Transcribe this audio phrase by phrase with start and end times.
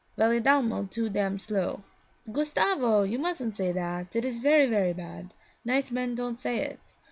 [0.17, 1.83] Valedolmo too dam slow.'
[2.31, 3.03] 'Gustavo!
[3.03, 5.31] You mustn't say that; it is very, very bad.
[5.63, 6.93] Nice men don't say it.'